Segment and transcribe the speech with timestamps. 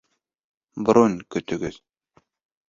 [0.87, 1.79] Бронь көтөгөҙ